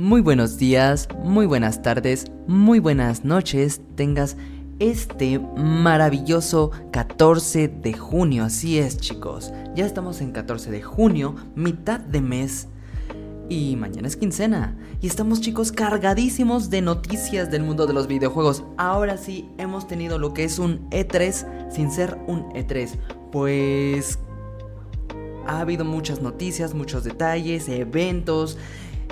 [0.00, 4.38] Muy buenos días, muy buenas tardes, muy buenas noches, tengas
[4.78, 8.44] este maravilloso 14 de junio.
[8.44, 12.68] Así es chicos, ya estamos en 14 de junio, mitad de mes.
[13.50, 14.78] Y mañana es quincena.
[15.02, 18.62] Y estamos chicos cargadísimos de noticias del mundo de los videojuegos.
[18.78, 22.90] Ahora sí hemos tenido lo que es un E3 sin ser un E3.
[23.32, 24.20] Pues
[25.48, 28.56] ha habido muchas noticias, muchos detalles, eventos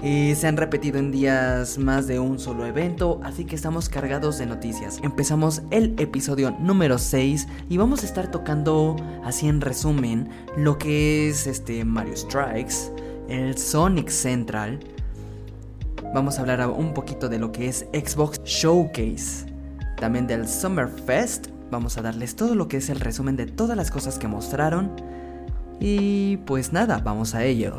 [0.01, 4.47] se han repetido en días más de un solo evento, así que estamos cargados de
[4.47, 5.01] noticias.
[5.03, 8.95] Empezamos el episodio número 6 y vamos a estar tocando
[9.25, 12.93] así en resumen lo que es este Mario Strikes,
[13.29, 14.81] el Sonic Central.
[16.15, 19.47] Vamos a hablar un poquito de lo que es Xbox Showcase,
[19.99, 21.49] también del Summer Fest.
[21.71, 24.91] Vamos a darles todo lo que es el resumen de todas las cosas que mostraron.
[25.81, 27.79] Y pues nada, vamos a ello.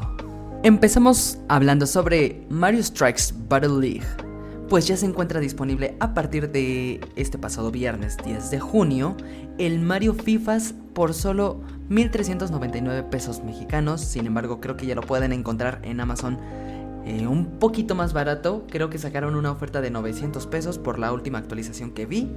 [0.64, 4.06] Empezamos hablando sobre Mario Strikes Battle League,
[4.70, 9.18] pues ya se encuentra disponible a partir de este pasado viernes 10 de junio
[9.58, 15.34] el Mario FIFAs por solo 1.399 pesos mexicanos, sin embargo creo que ya lo pueden
[15.34, 16.38] encontrar en Amazon
[17.06, 21.12] eh, un poquito más barato, creo que sacaron una oferta de 900 pesos por la
[21.12, 22.32] última actualización que vi,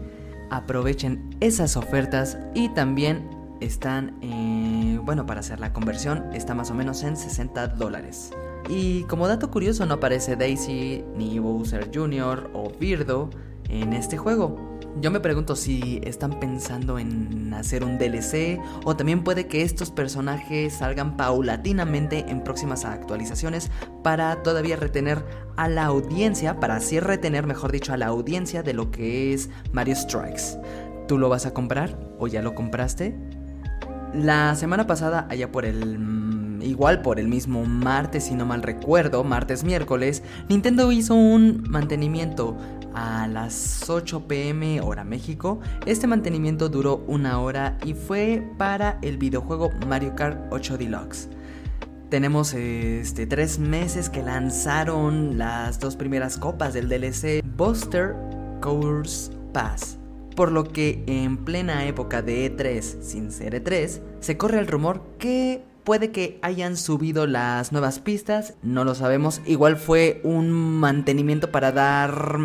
[0.51, 3.29] aprovechen esas ofertas y también
[3.61, 8.33] están, eh, bueno, para hacer la conversión está más o menos en 60 dólares.
[8.69, 12.51] Y como dato curioso no aparece Daisy, ni Bowser Jr.
[12.55, 13.31] o Birdo
[13.69, 14.73] en este juego.
[15.01, 19.91] Yo me pregunto si están pensando en hacer un DLC o también puede que estos
[19.91, 23.71] personajes salgan paulatinamente en próximas actualizaciones
[24.03, 25.25] para todavía retener
[25.57, 29.49] a la audiencia, para así retener, mejor dicho, a la audiencia de lo que es
[29.73, 30.59] Mario Strikes.
[31.09, 33.19] ¿Tú lo vas a comprar o ya lo compraste?
[34.13, 35.99] La semana pasada, allá por el...
[36.63, 42.57] Igual por el mismo martes, si no mal recuerdo, martes miércoles, Nintendo hizo un mantenimiento
[42.95, 45.61] a las 8 pm hora México.
[45.87, 51.29] Este mantenimiento duró una hora y fue para el videojuego Mario Kart 8 Deluxe.
[52.11, 58.15] Tenemos este tres meses que lanzaron las dos primeras copas del DLC Buster
[58.61, 59.99] Course Pass
[60.35, 65.03] por lo que en plena época de E3 sin ser E3, se corre el rumor
[65.19, 71.51] que puede que hayan subido las nuevas pistas, no lo sabemos, igual fue un mantenimiento
[71.51, 72.39] para dar,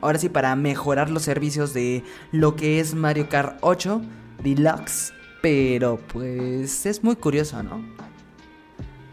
[0.00, 4.00] ahora sí, para mejorar los servicios de lo que es Mario Kart 8
[4.42, 5.12] Deluxe,
[5.42, 7.82] pero pues es muy curioso, ¿no?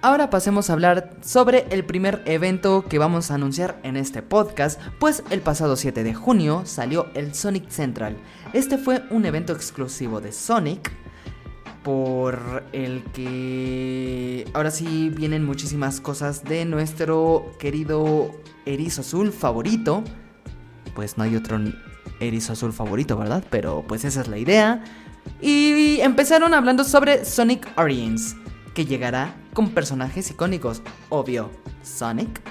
[0.03, 4.81] Ahora pasemos a hablar sobre el primer evento que vamos a anunciar en este podcast,
[4.99, 8.17] pues el pasado 7 de junio salió el Sonic Central.
[8.51, 10.91] Este fue un evento exclusivo de Sonic,
[11.83, 18.31] por el que ahora sí vienen muchísimas cosas de nuestro querido
[18.65, 20.03] erizo azul favorito.
[20.93, 21.59] Pues no hay otro
[22.19, 23.43] erizo azul favorito, ¿verdad?
[23.49, 24.83] Pero pues esa es la idea.
[25.41, 28.35] Y empezaron hablando sobre Sonic Origins
[28.73, 31.51] que llegará con personajes icónicos, obvio,
[31.83, 32.41] Sonic,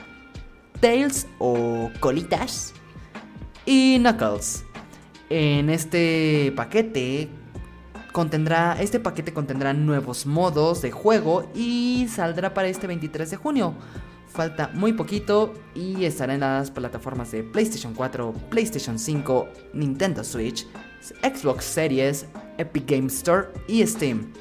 [0.80, 2.74] Tails o Colitas
[3.64, 4.64] y Knuckles.
[5.28, 7.28] En este paquete
[8.12, 13.75] contendrá este paquete contendrá nuevos modos de juego y saldrá para este 23 de junio.
[14.28, 20.66] Falta muy poquito y estará en las plataformas de PlayStation 4, PlayStation 5, Nintendo Switch,
[21.22, 22.26] Xbox Series,
[22.56, 24.32] Epic Game Store y Steam.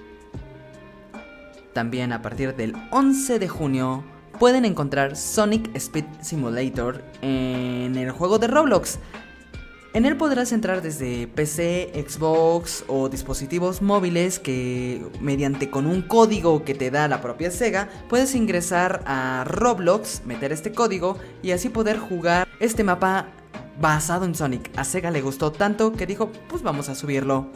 [1.74, 4.04] También a partir del 11 de junio
[4.40, 9.00] pueden encontrar Sonic Speed Simulator en el juego de Roblox.
[9.92, 16.64] En él podrás entrar desde PC, Xbox o dispositivos móviles que mediante con un código
[16.64, 21.70] que te da la propia Sega puedes ingresar a Roblox, meter este código y así
[21.70, 23.30] poder jugar este mapa
[23.82, 24.70] basado en Sonic.
[24.78, 27.48] A Sega le gustó tanto que dijo pues vamos a subirlo.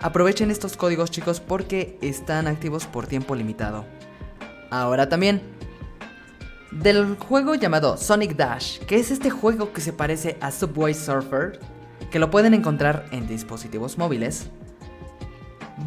[0.00, 3.86] Aprovechen estos códigos chicos porque están activos por tiempo limitado.
[4.68, 5.40] Ahora también,
[6.82, 11.58] del juego llamado Sonic Dash, que es este juego que se parece a Subway Surfer,
[12.10, 14.48] que lo pueden encontrar en dispositivos móviles,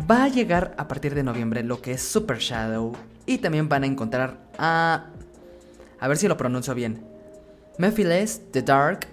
[0.09, 2.93] va a llegar a partir de noviembre lo que es Super Shadow
[3.25, 5.07] y también van a encontrar a...
[5.99, 7.03] A ver si lo pronuncio bien.
[7.77, 9.07] Mephiles The Dark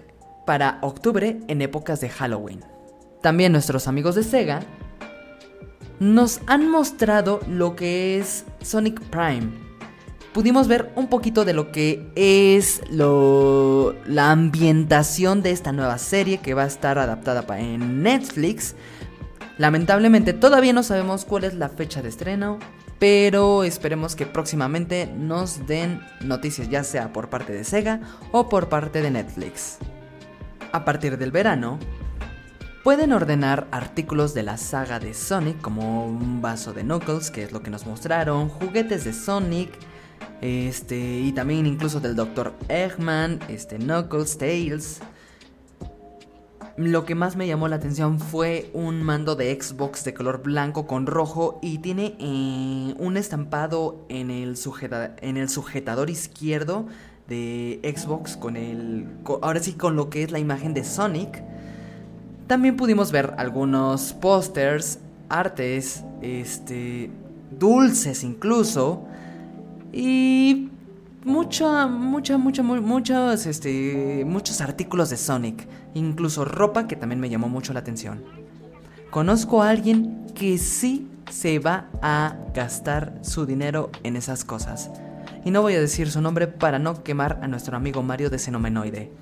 [0.46, 2.64] para octubre en épocas de Halloween.
[3.22, 4.60] También nuestros amigos de Sega
[5.98, 9.65] nos han mostrado lo que es Sonic Prime,
[10.36, 16.52] pudimos ver un poquito de lo que es la ambientación de esta nueva serie que
[16.52, 18.74] va a estar adaptada en Netflix.
[19.56, 22.58] Lamentablemente todavía no sabemos cuál es la fecha de estreno,
[22.98, 28.68] pero esperemos que próximamente nos den noticias ya sea por parte de Sega o por
[28.68, 29.78] parte de Netflix.
[30.70, 31.78] A partir del verano,
[32.84, 37.52] pueden ordenar artículos de la saga de Sonic como un vaso de Knuckles, que es
[37.52, 39.70] lo que nos mostraron, juguetes de Sonic,
[40.40, 42.52] este, y también incluso del Dr.
[42.68, 45.00] Eggman, este, Knuckles, Tails,
[46.76, 50.86] lo que más me llamó la atención fue un mando de Xbox de color blanco
[50.86, 56.86] con rojo y tiene eh, un estampado en el, sujetador izquierdo
[57.28, 59.06] de Xbox con el...
[59.40, 61.42] ahora sí con lo que es la imagen de Sonic.
[62.46, 64.98] También pudimos ver algunos pósters,
[65.30, 67.10] artes, este,
[67.58, 69.06] dulces incluso.
[69.98, 70.68] Y
[71.24, 77.48] mucha, mucha, mucha, muchos, este, muchos artículos de Sonic, incluso ropa que también me llamó
[77.48, 78.22] mucho la atención.
[79.10, 84.90] Conozco a alguien que sí se va a gastar su dinero en esas cosas.
[85.46, 88.38] Y no voy a decir su nombre para no quemar a nuestro amigo Mario de
[88.38, 89.12] Xenomenoide.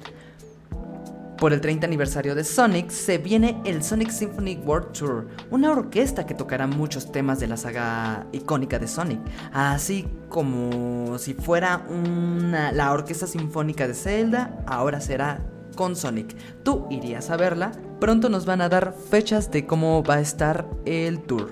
[1.45, 6.25] Por el 30 aniversario de Sonic se viene el Sonic Symphony World Tour, una orquesta
[6.25, 9.21] que tocará muchos temas de la saga icónica de Sonic,
[9.53, 15.45] así como si fuera una, la orquesta sinfónica de Zelda, ahora será
[15.77, 16.35] con Sonic.
[16.63, 20.67] Tú irías a verla, pronto nos van a dar fechas de cómo va a estar
[20.87, 21.51] el tour.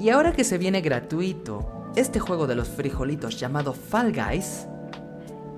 [0.00, 4.66] Y ahora que se viene gratuito este juego de los frijolitos llamado Fall Guys,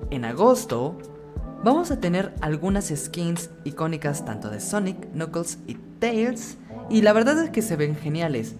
[0.09, 0.97] en agosto
[1.65, 6.57] vamos a tener algunas skins icónicas tanto de Sonic, Knuckles y Tails.
[6.91, 8.53] Y la verdad es que se ven geniales.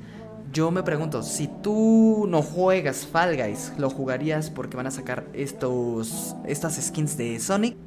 [0.51, 5.25] Yo me pregunto, si tú no juegas Fall Guys, ¿lo jugarías porque van a sacar
[5.33, 7.77] estos, estas skins de Sonic?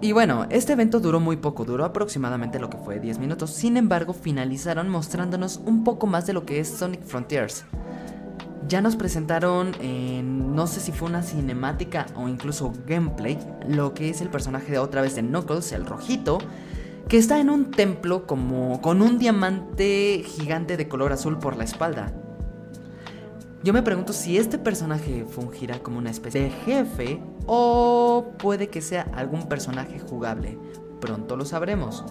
[0.00, 3.76] Y bueno, este evento duró muy poco, duró aproximadamente lo que fue 10 minutos, sin
[3.76, 7.64] embargo finalizaron mostrándonos un poco más de lo que es Sonic Frontiers.
[8.68, 13.38] Ya nos presentaron, en, no sé si fue una cinemática o incluso gameplay,
[13.68, 16.38] lo que es el personaje de otra vez de Knuckles, el rojito,
[17.08, 21.64] que está en un templo como con un diamante gigante de color azul por la
[21.64, 22.12] espalda.
[23.64, 28.80] Yo me pregunto si este personaje fungirá como una especie de jefe o puede que
[28.80, 30.58] sea algún personaje jugable.
[31.00, 32.04] Pronto lo sabremos.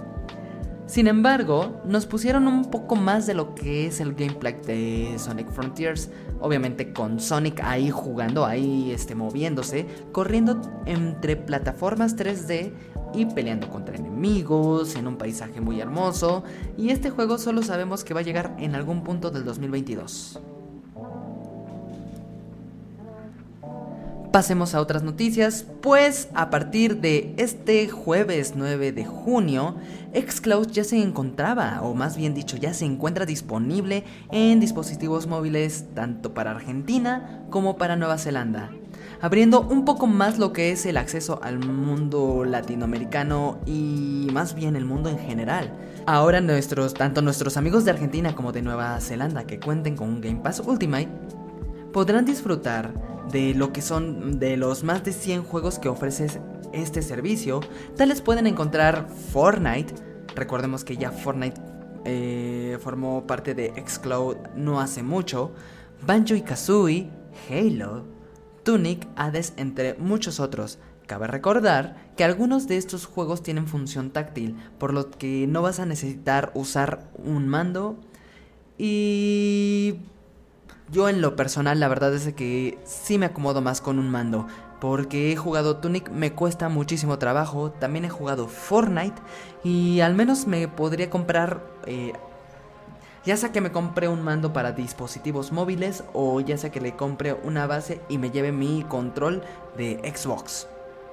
[0.86, 5.50] Sin embargo, nos pusieron un poco más de lo que es el gameplay de Sonic
[5.52, 6.10] Frontiers.
[6.42, 12.74] Obviamente con Sonic ahí jugando, ahí este, moviéndose, corriendo entre plataformas 3D
[13.14, 16.44] y peleando contra enemigos en un paisaje muy hermoso.
[16.78, 20.42] Y este juego solo sabemos que va a llegar en algún punto del 2022.
[24.32, 29.76] Pasemos a otras noticias, pues a partir de este jueves 9 de junio,
[30.16, 35.84] Xcloud ya se encontraba, o más bien dicho, ya se encuentra disponible en dispositivos móviles
[35.96, 38.72] tanto para Argentina como para Nueva Zelanda,
[39.20, 44.78] abriendo un poco más lo que es el acceso al mundo latinoamericano y más bien
[44.78, 45.74] el mundo en general.
[46.06, 50.22] Ahora nuestros, tanto nuestros amigos de Argentina como de Nueva Zelanda que cuenten con un
[50.22, 51.10] Game Pass Ultimate
[51.92, 56.28] podrán disfrutar de lo que son de los más de 100 juegos que ofrece
[56.74, 57.62] este servicio.
[57.96, 59.94] Tales pueden encontrar Fortnite.
[60.36, 61.60] Recordemos que ya Fortnite
[62.06, 65.52] eh, formó parte de Xcloud no hace mucho.
[66.06, 67.10] Banjo y Kazooie,
[67.50, 68.06] Halo,
[68.64, 70.80] Tunic, Hades, entre muchos otros.
[71.08, 75.80] Cabe recordar que algunos de estos juegos tienen función táctil, por lo que no vas
[75.80, 78.00] a necesitar usar un mando.
[78.78, 80.00] Y
[80.92, 84.48] yo en lo personal la verdad es que sí me acomodo más con un mando.
[84.80, 87.72] Porque he jugado Tunic, me cuesta muchísimo trabajo.
[87.72, 89.22] También he jugado Fortnite.
[89.64, 91.62] Y al menos me podría comprar...
[91.86, 92.14] Eh,
[93.24, 96.96] ya sea que me compre un mando para dispositivos móviles o ya sea que le
[96.96, 99.44] compre una base y me lleve mi control
[99.78, 100.68] de Xbox.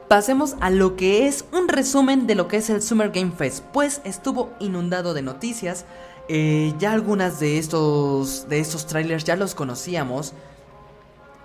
[0.08, 3.62] Pasemos a lo que es un resumen de lo que es el Summer Game Fest,
[3.74, 5.84] pues estuvo inundado de noticias,
[6.28, 10.34] eh, ya algunas de estos, de estos trailers ya los conocíamos.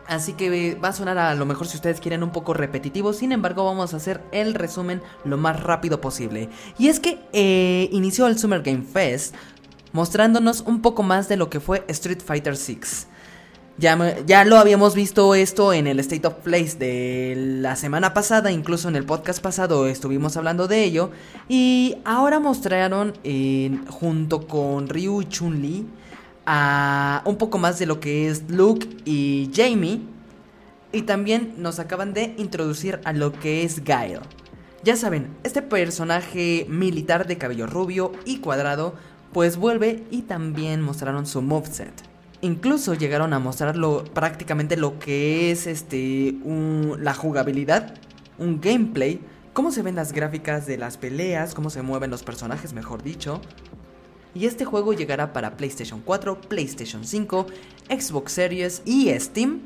[0.08, 3.32] Así que va a sonar a lo mejor si ustedes quieren un poco repetitivo, sin
[3.32, 6.50] embargo vamos a hacer el resumen lo más rápido posible.
[6.78, 9.34] Y es que eh, inició el Summer Game Fest
[9.94, 12.80] mostrándonos un poco más de lo que fue Street Fighter VI.
[13.80, 18.88] Ya, lo habíamos visto esto en el State of Place de la semana pasada, incluso
[18.88, 21.10] en el podcast pasado estuvimos hablando de ello.
[21.50, 23.14] Y ahora mostraron
[23.90, 25.88] junto con Ryu Chun-Li
[27.26, 30.02] un poco más de lo que es Luke y Jamie.
[30.92, 34.20] Y también nos acaban de introducir a lo que es Guile.
[34.84, 38.94] Ya saben, este personaje militar de cabello rubio y cuadrado,
[39.34, 42.13] pues vuelve y también mostraron su moveset.
[42.44, 46.36] Incluso llegaron a mostrarlo prácticamente lo que es este
[47.00, 47.94] la jugabilidad,
[48.38, 49.22] un gameplay,
[49.54, 53.40] cómo se ven las gráficas de las peleas, cómo se mueven los personajes, mejor dicho.
[54.36, 57.48] Y este juego llegará para PlayStation 4, PlayStation 5,
[57.90, 59.62] Xbox Series y Steam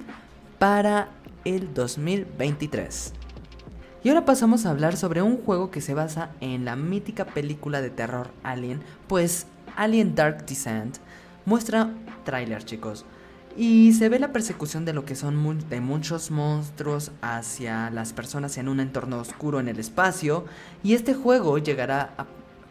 [0.60, 1.10] para
[1.46, 3.12] el 2023.
[4.04, 7.82] Y ahora pasamos a hablar sobre un juego que se basa en la mítica película
[7.82, 10.98] de terror Alien, pues Alien Dark Descent
[11.48, 11.92] muestra
[12.28, 13.06] tráiler chicos.
[13.56, 18.58] Y se ve la persecución de lo que son de muchos monstruos hacia las personas
[18.58, 20.46] en un entorno oscuro en el espacio.
[20.84, 22.14] Y este juego llegará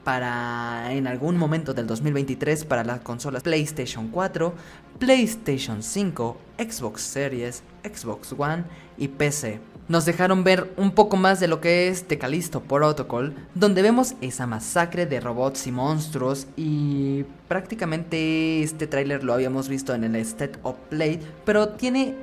[0.04, 4.54] para en algún momento del 2023 para las consolas PlayStation 4,
[5.00, 8.64] PlayStation 5, Xbox Series, Xbox One
[8.98, 13.34] y PC nos dejaron ver un poco más de lo que es The Callisto Protocol,
[13.54, 19.94] donde vemos esa masacre de robots y monstruos y prácticamente este tráiler lo habíamos visto
[19.94, 22.14] en el State of Play, pero tiene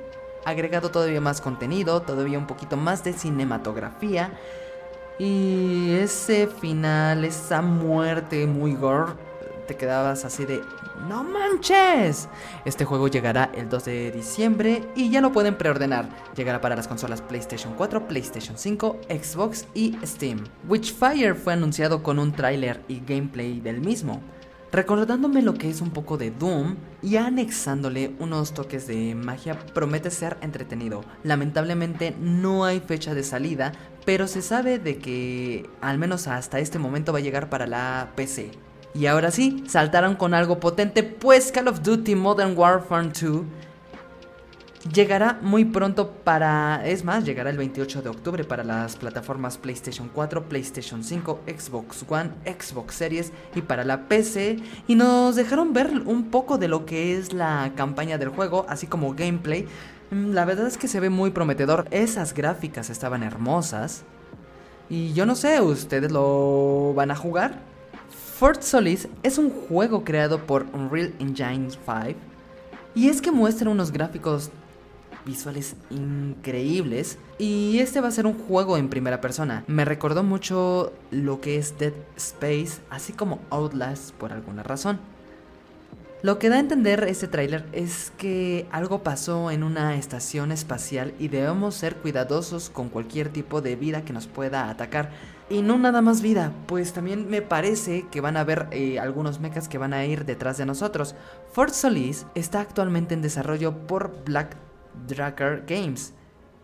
[0.46, 4.34] agregado todavía más contenido, todavía un poquito más de cinematografía
[5.17, 9.13] y ese final, esa muerte muy gore,
[9.67, 10.62] te quedabas así de
[11.08, 12.29] ¡No manches!
[12.65, 16.08] Este juego llegará el 2 de diciembre y ya lo pueden preordenar.
[16.36, 20.43] Llegará para las consolas PlayStation 4, PlayStation 5, Xbox y Steam.
[20.67, 24.22] Witchfire fue anunciado con un tráiler y gameplay del mismo,
[24.72, 30.10] recordándome lo que es un poco de Doom y anexándole unos toques de magia promete
[30.10, 31.03] ser entretenido.
[31.24, 33.74] Lamentablemente no hay fecha de salida,
[34.05, 38.12] pero se sabe de que al menos hasta este momento va a llegar para la
[38.15, 38.51] PC.
[38.96, 43.44] Y ahora sí, saltaron con algo potente, pues Call of Duty Modern Warfare 2
[44.92, 50.10] llegará muy pronto para, es más, llegará el 28 de octubre para las plataformas PlayStation
[50.14, 54.58] 4, PlayStation 5, Xbox One, Xbox Series y para la PC.
[54.88, 58.88] Y nos dejaron ver un poco de lo que es la campaña del juego, así
[58.88, 59.68] como gameplay.
[60.12, 64.04] Mm, la verdad es que se ve muy prometedor, esas gráficas estaban hermosas.
[64.90, 67.73] Y yo no sé, ¿ustedes lo van a jugar?
[68.44, 72.20] Fort Solis es un juego creado por Unreal Engine 5
[72.94, 74.52] y es que muestra unos gráficos
[75.26, 79.64] visuales increíbles y este va a ser un juego en primera persona.
[79.68, 85.00] Me recordó mucho lo que es Dead Space, así como Outlast por alguna razón.
[86.22, 91.14] Lo que da a entender este tráiler es que algo pasó en una estación espacial
[91.18, 95.12] y debemos ser cuidadosos con cualquier tipo de vida que nos pueda atacar.
[95.53, 99.39] Y no nada más vida, pues también me parece que van a haber eh, algunos
[99.39, 101.13] mechas que van a ir detrás de nosotros.
[101.51, 104.57] Fort Solis está actualmente en desarrollo por Black
[105.07, 106.15] Dracker Games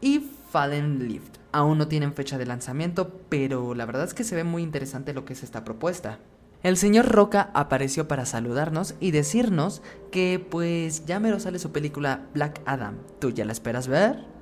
[0.01, 1.37] y Fallen Lift.
[1.51, 5.13] Aún no tienen fecha de lanzamiento, pero la verdad es que se ve muy interesante
[5.13, 6.17] lo que es esta propuesta.
[6.63, 12.25] El señor Roca apareció para saludarnos y decirnos que pues ya mero sale su película
[12.33, 12.95] Black Adam.
[13.19, 14.38] ¿Tú ya la esperas ver?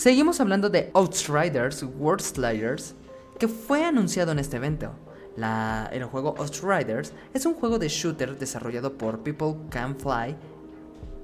[0.00, 2.94] Seguimos hablando de Outriders World Sliders,
[3.38, 4.92] que fue anunciado en este evento.
[5.36, 10.34] el juego Outriders es un juego de shooter desarrollado por People Can Fly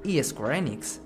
[0.05, 1.01] y Square Enix.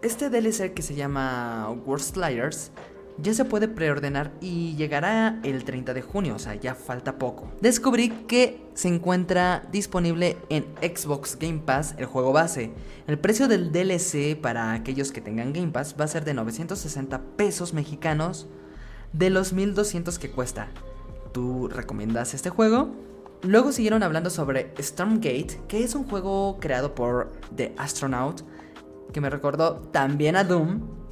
[0.00, 2.70] Este DLC que se llama World Sliders
[3.18, 7.50] ya se puede preordenar y llegará el 30 de junio, o sea, ya falta poco.
[7.60, 12.72] Descubrí que se encuentra disponible en Xbox Game Pass el juego base.
[13.06, 17.20] El precio del DLC para aquellos que tengan Game Pass va a ser de 960
[17.36, 18.48] pesos mexicanos
[19.12, 20.68] de los 1200 que cuesta.
[21.32, 22.94] ¿Tú recomiendas este juego?
[23.42, 28.40] Luego siguieron hablando sobre Stormgate, que es un juego creado por The Astronaut,
[29.12, 31.03] que me recordó también a Doom,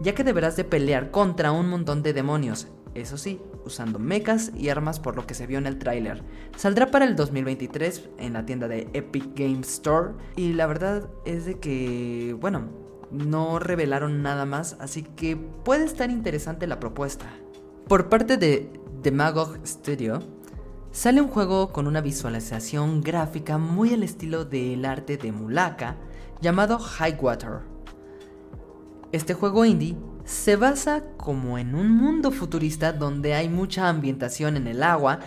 [0.00, 4.68] ya que deberás de pelear contra un montón de demonios, eso sí, usando mechas y
[4.68, 6.22] armas por lo que se vio en el tráiler.
[6.56, 11.44] Saldrá para el 2023 en la tienda de Epic Games Store y la verdad es
[11.44, 12.68] de que, bueno,
[13.10, 17.26] no revelaron nada más, así que puede estar interesante la propuesta.
[17.86, 18.70] Por parte de
[19.02, 20.20] The Magog Studio,
[20.90, 25.96] sale un juego con una visualización gráfica muy al estilo del arte de Mulaka
[26.40, 27.60] llamado High Water.
[29.10, 29.96] Este juego indie
[30.26, 35.20] se basa como en un mundo futurista donde hay mucha ambientación en el agua,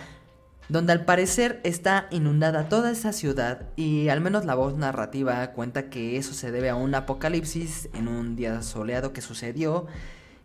[0.68, 5.90] donde al parecer está inundada toda esa ciudad y al menos la voz narrativa cuenta
[5.90, 9.86] que eso se debe a un apocalipsis en un día soleado que sucedió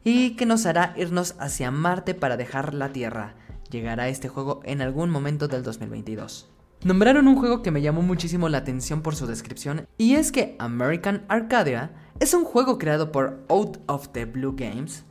[0.03, 3.35] y que nos hará irnos hacia Marte para dejar la Tierra.
[3.69, 6.49] Llegará este juego en algún momento del 2022.
[6.83, 10.55] Nombraron un juego que me llamó muchísimo la atención por su descripción y es que
[10.57, 15.03] American Arcadia es un juego creado por Out of the Blue Games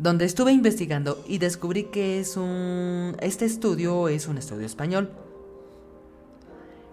[0.00, 5.10] donde estuve investigando y descubrí que es un este estudio es un estudio español.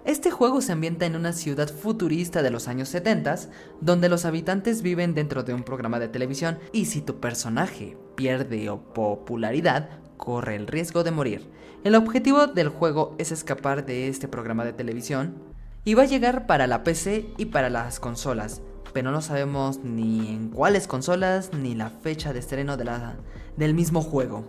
[0.03, 3.35] Este juego se ambienta en una ciudad futurista de los años 70,
[3.81, 8.69] donde los habitantes viven dentro de un programa de televisión y si tu personaje pierde
[8.93, 11.49] popularidad, corre el riesgo de morir.
[11.83, 15.35] El objetivo del juego es escapar de este programa de televisión
[15.83, 18.61] y va a llegar para la PC y para las consolas,
[18.97, 23.13] pero no sabemos ni en cuáles consolas ni la fecha de estreno de la,
[23.55, 24.45] del mismo juego.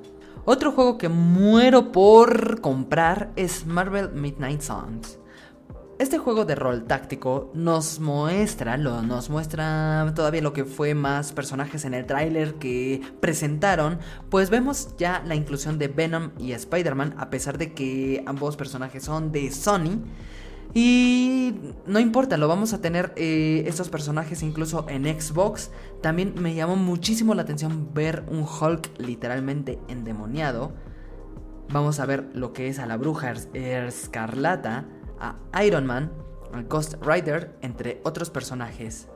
[0.47, 5.19] Otro juego que muero por comprar es Marvel Midnight Suns.
[5.99, 11.85] Este juego de rol táctico nos muestra, nos muestra todavía lo que fue más personajes
[11.85, 13.99] en el tráiler que presentaron,
[14.31, 19.03] pues vemos ya la inclusión de Venom y Spider-Man a pesar de que ambos personajes
[19.03, 20.01] son de Sony.
[20.75, 21.55] Y
[21.87, 25.71] no importa, lo vamos a tener eh, estos personajes incluso en Xbox.
[26.03, 30.73] También me llamó muchísimo la atención ver un Hulk literalmente endemoniado.
[31.71, 34.87] Vamos a ver lo que es a la bruja escarlata
[35.21, 36.13] a Iron Man,
[36.53, 39.09] al Ghost Rider, entre otros personajes.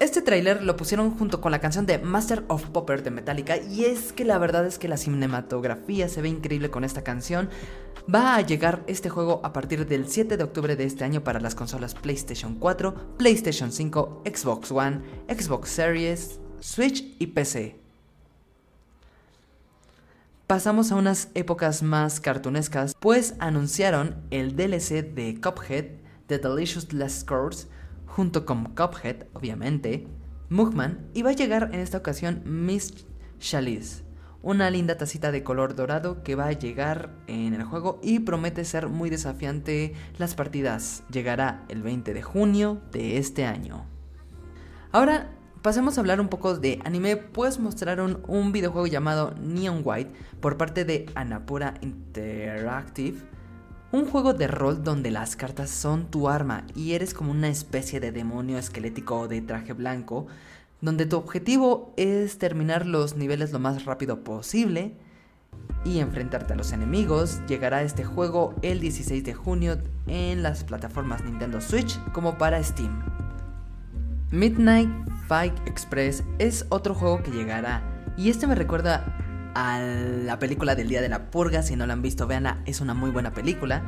[0.00, 3.84] Este tráiler lo pusieron junto con la canción de Master of Popper de Metallica y
[3.84, 7.48] es que la verdad es que la cinematografía se ve increíble con esta canción.
[8.12, 11.38] Va a llegar este juego a partir del 7 de octubre de este año para
[11.38, 17.76] las consolas PlayStation 4, PlayStation 5, Xbox One, Xbox Series, Switch y PC.
[20.48, 25.86] Pasamos a unas épocas más cartunescas, pues anunciaron el DLC de Cuphead,
[26.26, 27.68] The Delicious Last Course,
[28.14, 30.06] junto con Cuphead, obviamente,
[30.48, 33.06] Mugman, y va a llegar en esta ocasión Miss
[33.40, 34.04] Chalice,
[34.40, 38.64] una linda tacita de color dorado que va a llegar en el juego y promete
[38.64, 41.02] ser muy desafiante las partidas.
[41.10, 43.84] Llegará el 20 de junio de este año.
[44.92, 50.12] Ahora pasemos a hablar un poco de anime, pues mostraron un videojuego llamado Neon White
[50.38, 53.33] por parte de Anapura Interactive.
[53.94, 58.00] Un juego de rol donde las cartas son tu arma y eres como una especie
[58.00, 60.26] de demonio esquelético de traje blanco,
[60.80, 64.96] donde tu objetivo es terminar los niveles lo más rápido posible
[65.84, 67.38] y enfrentarte a los enemigos.
[67.46, 69.78] Llegará este juego el 16 de junio
[70.08, 73.00] en las plataformas Nintendo Switch como para Steam.
[74.32, 74.90] Midnight
[75.28, 77.80] Fight Express es otro juego que llegará
[78.16, 79.23] y este me recuerda
[79.54, 82.80] a la película del Día de la Purga, si no la han visto, veanla, es
[82.80, 83.82] una muy buena película.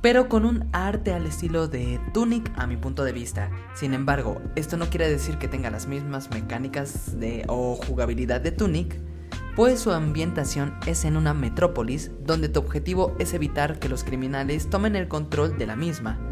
[0.00, 3.50] Pero con un arte al estilo de Tunic a mi punto de vista.
[3.74, 8.50] Sin embargo, esto no quiere decir que tenga las mismas mecánicas de, o jugabilidad de
[8.50, 8.98] Tunic,
[9.54, 14.70] pues su ambientación es en una metrópolis donde tu objetivo es evitar que los criminales
[14.70, 16.31] tomen el control de la misma.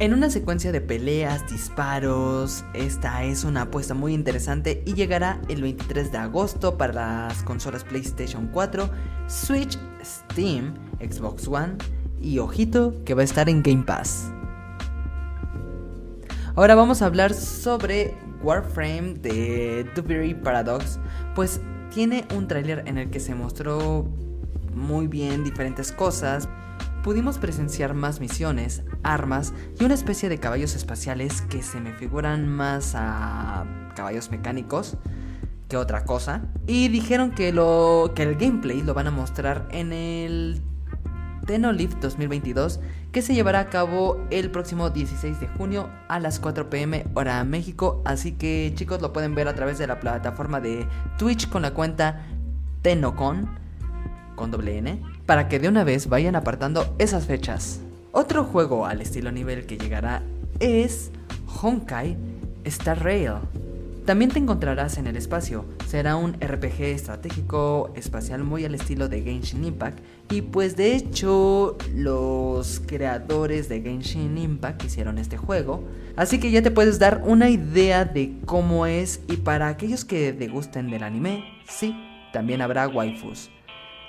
[0.00, 5.60] En una secuencia de peleas, disparos, esta es una apuesta muy interesante y llegará el
[5.60, 8.88] 23 de agosto para las consolas PlayStation 4,
[9.26, 11.74] Switch, Steam, Xbox One
[12.18, 14.32] y ojito que va a estar en Game Pass.
[16.56, 20.98] Ahora vamos a hablar sobre Warframe de Dewberry Paradox,
[21.34, 21.60] pues
[21.92, 24.08] tiene un tráiler en el que se mostró
[24.74, 26.48] muy bien diferentes cosas
[27.02, 32.48] pudimos presenciar más misiones, armas y una especie de caballos espaciales que se me figuran
[32.48, 34.96] más a caballos mecánicos
[35.68, 36.42] que otra cosa.
[36.66, 40.60] Y dijeron que, lo, que el gameplay lo van a mostrar en el
[41.46, 42.80] Tenolift 2022
[43.12, 47.42] que se llevará a cabo el próximo 16 de junio a las 4 pm hora
[47.44, 48.02] México.
[48.04, 50.86] Así que chicos lo pueden ver a través de la plataforma de
[51.18, 52.26] Twitch con la cuenta
[52.82, 53.48] Tenocon
[54.36, 57.78] con doble N para que de una vez vayan apartando esas fechas.
[58.10, 60.24] Otro juego al estilo nivel que llegará
[60.58, 61.12] es
[61.62, 62.16] Honkai
[62.64, 63.34] Star Rail.
[64.04, 65.66] También te encontrarás en el espacio.
[65.86, 70.00] Será un RPG estratégico espacial muy al estilo de Genshin Impact.
[70.32, 75.84] Y pues de hecho los creadores de Genshin Impact hicieron este juego.
[76.16, 79.20] Así que ya te puedes dar una idea de cómo es.
[79.28, 81.94] Y para aquellos que te gusten del anime, sí,
[82.32, 83.48] también habrá waifus.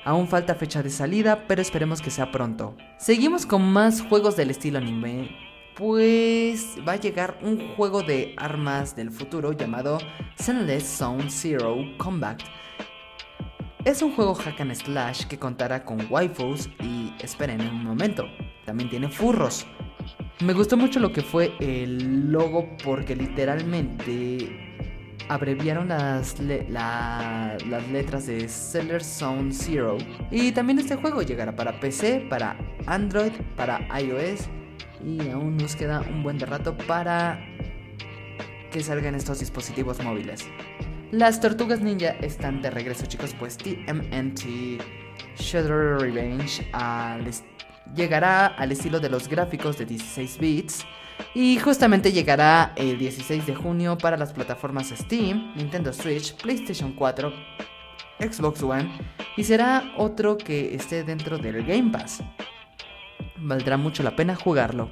[0.04, 2.76] Aún falta fecha de salida, pero esperemos que sea pronto.
[2.98, 5.30] Seguimos con más juegos del estilo anime.
[5.76, 10.00] Pues va a llegar un juego de armas del futuro llamado
[10.36, 12.42] Sunless Zone Zero Combat.
[13.86, 18.26] Es un juego hack and slash que contará con waifus y esperen un momento,
[18.66, 19.66] también tiene furros.
[20.42, 24.71] Me gustó mucho lo que fue el logo porque literalmente
[25.32, 29.98] abreviaron las, letras de Seller Zone Zero.
[30.30, 34.50] Y también este juego llegará para PC, para Android, para iOS.
[35.06, 37.39] Y aún nos queda un buen de rato para
[38.72, 40.46] que salgan estos dispositivos móviles.
[41.12, 44.82] Las tortugas ninja están de regreso, chicos, pues TMNT
[45.38, 46.70] Shadow Revenge
[47.96, 50.86] llegará al estilo de los gráficos de 16 bits
[51.34, 57.32] y justamente llegará el 16 de junio para las plataformas Steam, Nintendo Switch, PlayStation 4,
[58.20, 58.92] Xbox One
[59.38, 62.24] y será otro que esté dentro del Game Pass.
[63.38, 64.92] Valdrá mucho la pena jugarlo.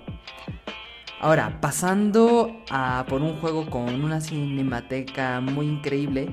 [1.22, 6.30] Ahora, pasando a por un juego con una cinemateca muy increíble,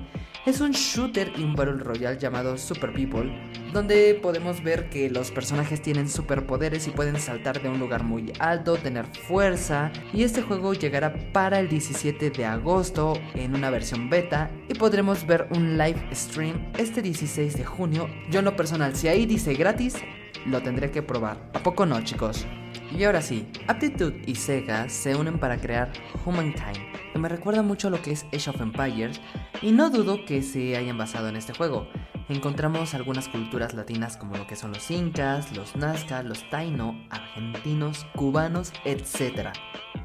[0.47, 3.33] es un shooter y un Battle Royale llamado Super People,
[3.73, 8.33] donde podemos ver que los personajes tienen superpoderes y pueden saltar de un lugar muy
[8.39, 14.09] alto, tener fuerza, y este juego llegará para el 17 de agosto en una versión
[14.09, 18.09] beta y podremos ver un live stream este 16 de junio.
[18.31, 19.97] Yo en lo personal, si ahí dice gratis,
[20.47, 21.51] lo tendré que probar.
[21.55, 22.47] ¿A poco no, chicos?
[22.95, 25.93] Y ahora sí, Aptitude y Sega se unen para crear
[26.25, 26.79] Humankind,
[27.13, 29.21] que me recuerda mucho a lo que es Age of Empires,
[29.61, 31.89] y no dudo que se hayan basado en este juego.
[32.29, 38.07] Encontramos algunas culturas latinas como lo que son los incas, los nazca, los taino, argentinos,
[38.17, 39.51] cubanos, etc.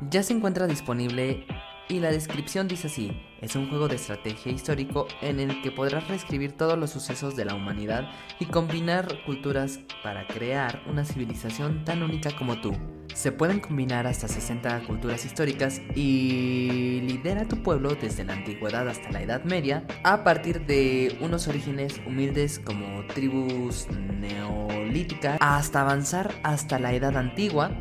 [0.09, 1.45] Ya se encuentra disponible
[1.89, 6.07] y la descripción dice así, es un juego de estrategia histórico en el que podrás
[6.07, 12.03] reescribir todos los sucesos de la humanidad y combinar culturas para crear una civilización tan
[12.03, 12.73] única como tú.
[13.13, 19.11] Se pueden combinar hasta 60 culturas históricas y lidera tu pueblo desde la antigüedad hasta
[19.11, 23.87] la Edad Media a partir de unos orígenes humildes como tribus
[24.19, 27.71] neolíticas hasta avanzar hasta la Edad Antigua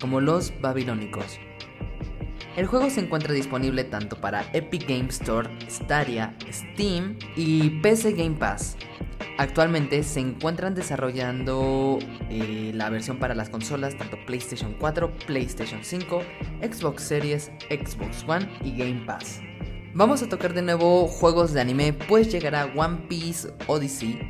[0.00, 1.38] como los babilónicos.
[2.56, 8.36] El juego se encuentra disponible tanto para Epic Game Store, Stadia, Steam y PC Game
[8.36, 8.76] Pass.
[9.38, 16.22] Actualmente se encuentran desarrollando eh, la versión para las consolas tanto PlayStation 4, PlayStation 5,
[16.60, 19.40] Xbox Series, Xbox One y Game Pass.
[19.94, 24.20] Vamos a tocar de nuevo juegos de anime, pues llegará One Piece Odyssey.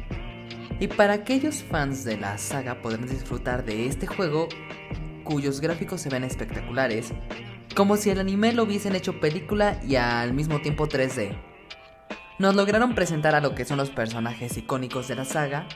[0.78, 4.48] Y para aquellos fans de la saga podrán disfrutar de este juego
[5.24, 7.12] cuyos gráficos se ven espectaculares,
[7.74, 11.36] como si el anime lo hubiesen hecho película y al mismo tiempo 3D.
[12.38, 15.66] Nos lograron presentar a lo que son los personajes icónicos de la saga,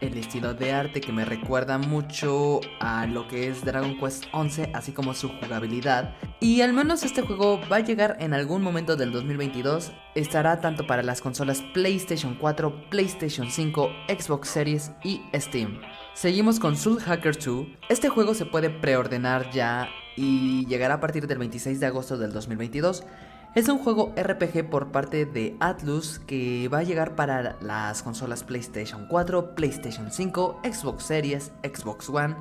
[0.00, 4.70] el estilo de arte que me recuerda mucho a lo que es Dragon Quest 11,
[4.74, 6.14] así como su jugabilidad.
[6.40, 9.92] Y al menos este juego va a llegar en algún momento del 2022.
[10.14, 15.80] Estará tanto para las consolas PlayStation 4, PlayStation 5, Xbox Series y Steam.
[16.12, 17.66] Seguimos con Soul Hacker 2.
[17.88, 22.32] Este juego se puede preordenar ya y llegará a partir del 26 de agosto del
[22.32, 23.04] 2022.
[23.54, 28.42] Es un juego RPG por parte de Atlus que va a llegar para las consolas
[28.42, 32.34] PlayStation 4, PlayStation 5, Xbox Series, Xbox One,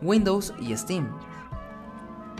[0.00, 1.08] Windows y Steam.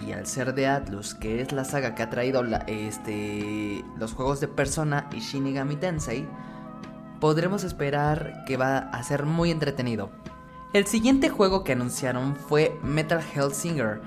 [0.06, 4.40] Y al ser de Atlus, que es la saga que ha traído este, los juegos
[4.40, 6.26] de Persona y Shinigami Tensei,
[7.18, 10.10] podremos esperar que va a ser muy entretenido.
[10.72, 13.20] El siguiente juego que anunciaron fue Metal
[13.52, 14.00] Singer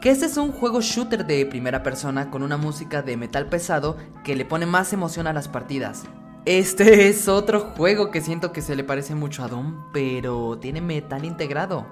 [0.00, 3.98] que este es un juego shooter de primera persona con una música de metal pesado
[4.24, 6.04] que le pone más emoción a las partidas.
[6.46, 10.80] Este es otro juego que siento que se le parece mucho a Doom, pero tiene
[10.80, 11.86] metal integrado.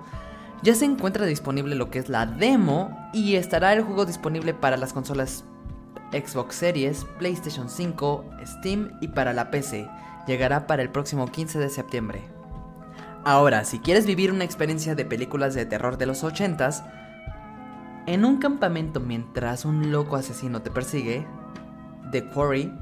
[0.62, 4.77] Ya se encuentra disponible lo que es la demo y estará el juego disponible para
[4.77, 5.44] las consolas
[6.11, 9.88] Xbox Series, PlayStation 5, Steam y para la PC.
[10.27, 12.23] Llegará para el próximo 15 de septiembre.
[13.25, 16.83] Ahora, si quieres vivir una experiencia de películas de terror de los 80s,
[18.09, 21.27] en un campamento mientras un loco asesino te persigue,
[22.11, 22.73] The Quarry,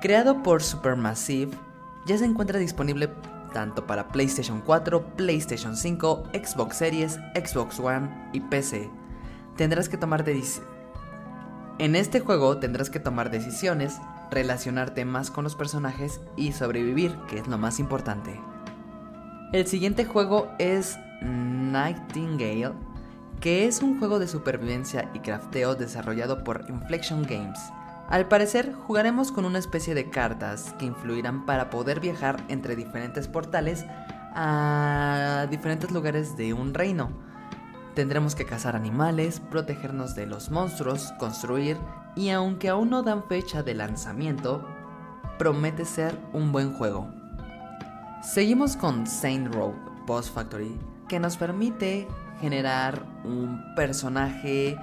[0.00, 1.50] creado por Supermassive,
[2.06, 3.10] ya se encuentra disponible
[3.52, 8.88] tanto para PlayStation 4, PlayStation 5, Xbox Series, Xbox One y PC.
[9.56, 10.24] Tendrás que tomar
[11.78, 13.98] En este juego tendrás que tomar decisiones,
[14.30, 18.40] relacionarte más con los personajes y sobrevivir, que es lo más importante.
[19.52, 22.91] El siguiente juego es Nightingale
[23.42, 27.58] que es un juego de supervivencia y crafteo desarrollado por Inflection Games.
[28.08, 33.26] Al parecer, jugaremos con una especie de cartas que influirán para poder viajar entre diferentes
[33.26, 33.84] portales
[34.34, 37.10] a diferentes lugares de un reino.
[37.96, 41.76] Tendremos que cazar animales, protegernos de los monstruos, construir
[42.14, 44.64] y aunque aún no dan fecha de lanzamiento,
[45.36, 47.10] promete ser un buen juego.
[48.22, 49.74] Seguimos con Saint Row
[50.06, 50.78] Boss Factory,
[51.08, 52.06] que nos permite
[52.42, 54.76] generar un personaje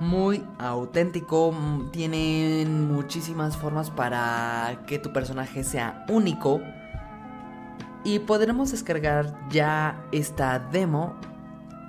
[0.00, 6.60] muy auténtico, mm, tienen muchísimas formas para que tu personaje sea único
[8.04, 11.14] y podremos descargar ya esta demo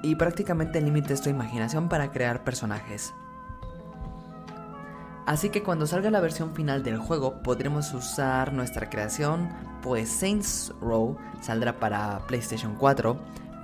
[0.04, 3.14] y prácticamente limites tu imaginación para crear personajes.
[5.26, 9.50] Así que cuando salga la versión final del juego podremos usar nuestra creación,
[9.82, 13.18] pues Saints Row saldrá para PlayStation 4,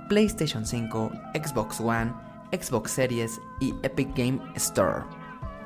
[0.08, 2.12] PlayStation 5, Xbox One,
[2.52, 5.04] Xbox Series y Epic Game Store.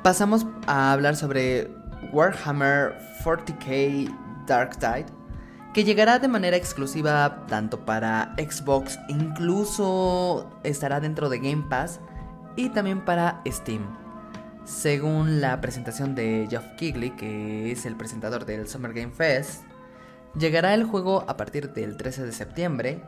[0.03, 1.69] Pasamos a hablar sobre
[2.11, 5.05] Warhammer 40k Dark Tide,
[5.73, 11.99] que llegará de manera exclusiva tanto para Xbox, incluso estará dentro de Game Pass
[12.55, 13.83] y también para Steam.
[14.65, 19.63] Según la presentación de Geoff Keighley, que es el presentador del Summer Game Fest,
[20.35, 23.01] llegará el juego a partir del 13 de septiembre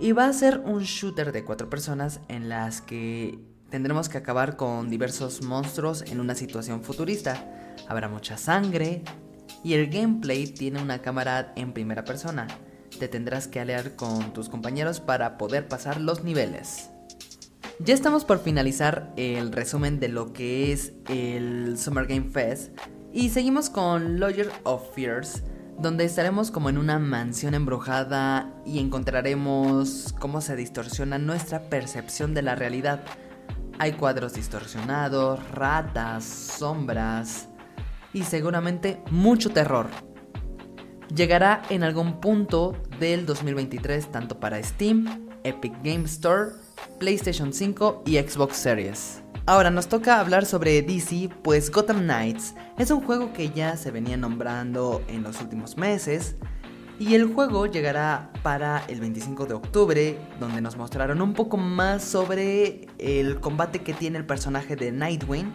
[0.00, 3.38] y va a ser un shooter de cuatro personas en las que
[3.70, 7.44] tendremos que acabar con diversos monstruos en una situación futurista.
[7.88, 9.02] Habrá mucha sangre
[9.64, 12.46] y el gameplay tiene una cámara en primera persona.
[12.98, 16.90] Te tendrás que aliar con tus compañeros para poder pasar los niveles.
[17.80, 22.76] Ya estamos por finalizar el resumen de lo que es el Summer Game Fest
[23.12, 25.42] y seguimos con Lawyer of Fears
[25.78, 32.42] donde estaremos como en una mansión embrujada y encontraremos cómo se distorsiona nuestra percepción de
[32.42, 33.04] la realidad.
[33.78, 37.48] Hay cuadros distorsionados, ratas, sombras
[38.12, 39.86] y seguramente mucho terror.
[41.14, 46.50] Llegará en algún punto del 2023 tanto para Steam, Epic Game Store,
[46.98, 49.22] PlayStation 5 y Xbox Series.
[49.48, 53.90] Ahora nos toca hablar sobre DC, pues Gotham Knights es un juego que ya se
[53.90, 56.36] venía nombrando en los últimos meses.
[56.98, 62.04] Y el juego llegará para el 25 de octubre, donde nos mostraron un poco más
[62.04, 65.50] sobre el combate que tiene el personaje de Nightwing,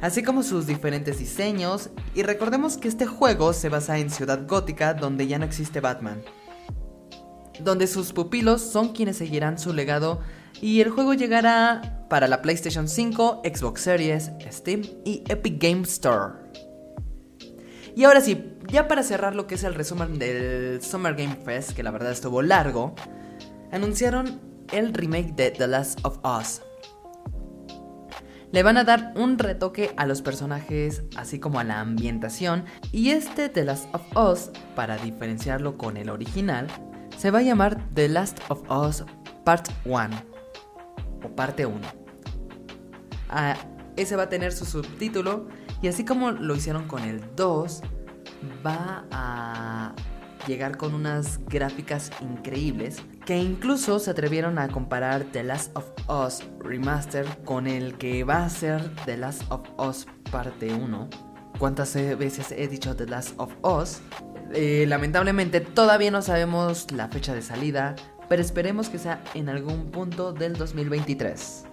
[0.00, 1.90] así como sus diferentes diseños.
[2.16, 6.20] Y recordemos que este juego se basa en Ciudad Gótica, donde ya no existe Batman,
[7.60, 10.18] donde sus pupilos son quienes seguirán su legado
[10.62, 16.34] y el juego llegará para la PlayStation 5, Xbox Series, Steam y Epic Game Store.
[17.96, 21.72] Y ahora sí, ya para cerrar lo que es el resumen del Summer Game Fest,
[21.72, 22.94] que la verdad estuvo largo,
[23.72, 26.62] anunciaron el remake de The Last of Us.
[28.52, 33.10] Le van a dar un retoque a los personajes, así como a la ambientación, y
[33.10, 36.68] este The Last of Us, para diferenciarlo con el original,
[37.18, 39.04] se va a llamar The Last of Us
[39.44, 40.31] Part 1
[41.24, 41.80] o parte 1.
[43.28, 43.56] Ah,
[43.96, 45.48] ese va a tener su subtítulo
[45.80, 47.82] y así como lo hicieron con el 2,
[48.64, 49.94] va a
[50.46, 56.42] llegar con unas gráficas increíbles que incluso se atrevieron a comparar The Last of Us
[56.60, 61.08] Remaster con el que va a ser The Last of Us parte 1.
[61.58, 64.00] ¿Cuántas veces he dicho The Last of Us?
[64.52, 67.94] Eh, lamentablemente todavía no sabemos la fecha de salida,
[68.32, 71.64] pero esperemos que sea en algún punto del 2023.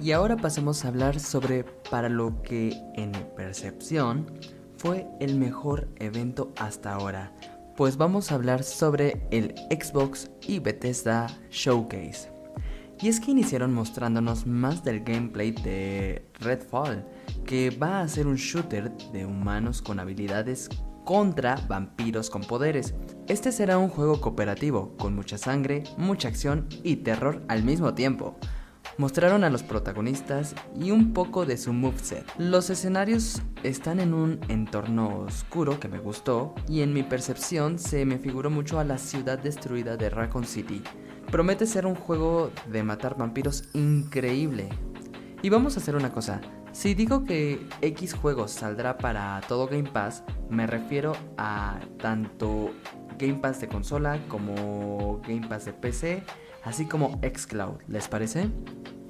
[0.00, 4.26] Y ahora pasemos a hablar sobre para lo que en percepción
[4.76, 7.32] fue el mejor evento hasta ahora,
[7.76, 12.30] pues vamos a hablar sobre el Xbox y Bethesda Showcase.
[13.00, 17.04] Y es que iniciaron mostrándonos más del gameplay de Redfall,
[17.44, 20.70] que va a ser un shooter de humanos con habilidades
[21.04, 22.94] contra vampiros con poderes.
[23.28, 28.36] Este será un juego cooperativo, con mucha sangre, mucha acción y terror al mismo tiempo.
[28.96, 32.24] Mostraron a los protagonistas y un poco de su moveset.
[32.38, 38.04] Los escenarios están en un entorno oscuro que me gustó y en mi percepción se
[38.04, 40.82] me figuró mucho a la ciudad destruida de Raccoon City.
[41.30, 44.68] Promete ser un juego de matar vampiros increíble.
[45.42, 46.40] Y vamos a hacer una cosa,
[46.74, 52.72] si digo que X juegos saldrá para todo Game Pass, me refiero a tanto
[53.16, 56.24] Game Pass de consola como Game Pass de PC,
[56.64, 58.48] así como Xcloud, ¿les parece?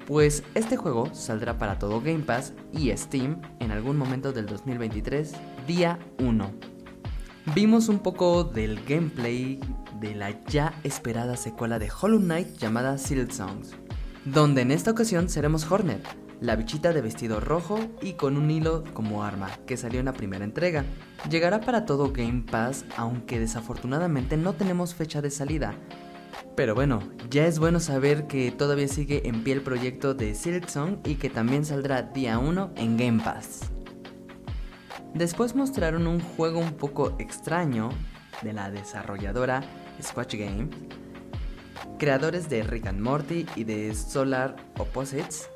[0.05, 5.33] Pues este juego saldrá para todo Game Pass y Steam en algún momento del 2023,
[5.65, 6.51] día 1.
[7.55, 9.59] Vimos un poco del gameplay
[9.99, 13.71] de la ya esperada secuela de Hollow Knight llamada Silk Songs,
[14.23, 16.05] donde en esta ocasión seremos Hornet,
[16.41, 20.13] la bichita de vestido rojo y con un hilo como arma, que salió en la
[20.13, 20.85] primera entrega.
[21.29, 25.75] Llegará para todo Game Pass, aunque desafortunadamente no tenemos fecha de salida.
[26.55, 30.99] Pero bueno, ya es bueno saber que todavía sigue en pie el proyecto de Silksong
[31.03, 33.71] y que también saldrá día 1 en Game Pass.
[35.13, 37.89] Después mostraron un juego un poco extraño
[38.41, 39.63] de la desarrolladora
[40.01, 40.69] Squatch Game,
[41.97, 45.49] creadores de Rick and Morty y de Solar Opposites,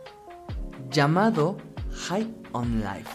[0.89, 1.57] llamado
[2.07, 3.09] High on Life.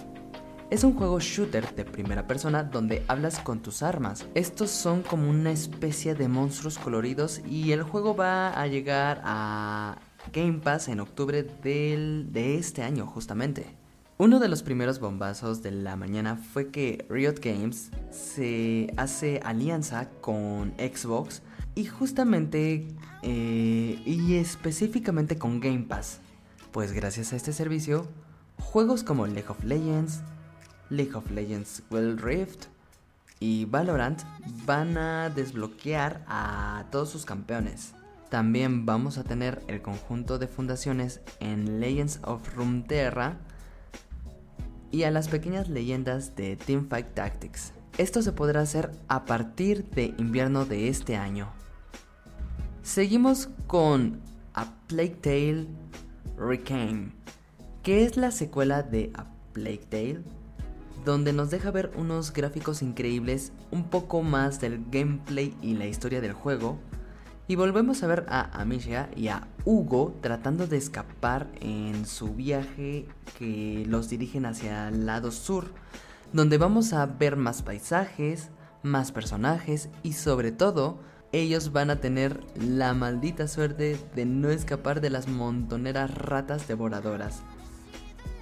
[0.71, 4.27] Es un juego shooter de primera persona donde hablas con tus armas.
[4.35, 9.99] Estos son como una especie de monstruos coloridos y el juego va a llegar a
[10.33, 13.77] Game Pass en octubre del, de este año justamente.
[14.17, 20.09] Uno de los primeros bombazos de la mañana fue que Riot Games se hace alianza
[20.21, 21.43] con Xbox
[21.75, 22.87] y justamente
[23.23, 26.21] eh, y específicamente con Game Pass.
[26.75, 28.09] Pues gracias a este servicio,
[28.59, 30.23] juegos como League of Legends,
[30.91, 32.65] League of Legends Wild Rift
[33.39, 34.21] y Valorant
[34.67, 37.93] van a desbloquear a todos sus campeones.
[38.29, 43.37] También vamos a tener el conjunto de fundaciones en Legends of Runeterra
[44.91, 47.73] y a las pequeñas leyendas de Teamfight Tactics.
[47.99, 51.53] Esto se podrá hacer a partir de invierno de este año.
[52.83, 54.21] Seguimos con
[54.55, 55.69] A Plague Tale
[56.37, 57.13] Requiem,
[57.83, 60.23] que es la secuela de A Plague Tale,
[61.05, 66.21] donde nos deja ver unos gráficos increíbles, un poco más del gameplay y la historia
[66.21, 66.79] del juego,
[67.47, 73.07] y volvemos a ver a Amicia y a Hugo tratando de escapar en su viaje
[73.39, 75.67] que los dirigen hacia el lado sur,
[76.33, 78.49] donde vamos a ver más paisajes,
[78.83, 81.01] más personajes y sobre todo
[81.41, 87.43] ellos van a tener la maldita suerte de no escapar de las montoneras ratas devoradoras.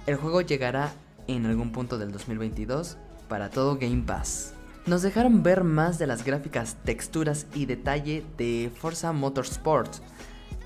[0.05, 0.91] El juego llegará
[1.27, 4.53] en algún punto del 2022 para todo Game Pass
[4.85, 9.89] nos dejaron ver más de las gráficas, texturas y detalle de Forza Motorsport.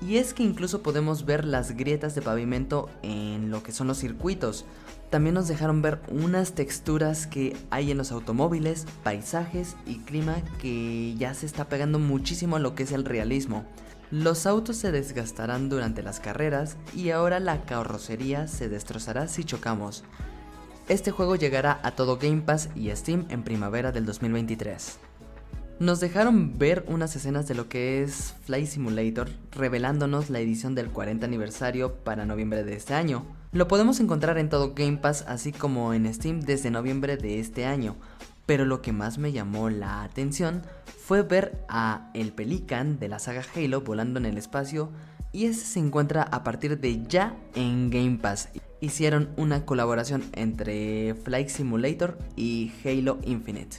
[0.00, 3.98] Y es que incluso podemos ver las grietas de pavimento en lo que son los
[3.98, 4.64] circuitos.
[5.10, 11.14] También nos dejaron ver unas texturas que hay en los automóviles, paisajes y clima que
[11.16, 13.64] ya se está pegando muchísimo a lo que es el realismo.
[14.10, 20.04] Los autos se desgastarán durante las carreras y ahora la carrocería se destrozará si chocamos.
[20.88, 24.98] Este juego llegará a todo Game Pass y Steam en primavera del 2023.
[25.80, 30.88] Nos dejaron ver unas escenas de lo que es Fly Simulator, revelándonos la edición del
[30.88, 33.37] 40 aniversario para noviembre de este año.
[33.50, 37.64] Lo podemos encontrar en todo Game Pass así como en Steam desde noviembre de este
[37.64, 37.96] año,
[38.44, 43.18] pero lo que más me llamó la atención fue ver a el Pelican de la
[43.18, 44.90] saga Halo volando en el espacio
[45.32, 51.14] y ese se encuentra a partir de ya en Game Pass hicieron una colaboración entre
[51.14, 53.78] Flight Simulator y Halo Infinite.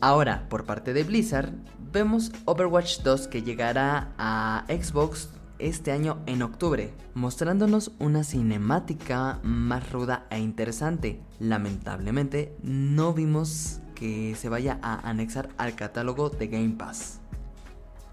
[0.00, 1.52] Ahora, por parte de Blizzard,
[1.92, 9.90] vemos Overwatch 2 que llegará a Xbox este año en octubre, mostrándonos una cinemática más
[9.90, 11.20] ruda e interesante.
[11.38, 17.20] Lamentablemente, no vimos que se vaya a anexar al catálogo de Game Pass.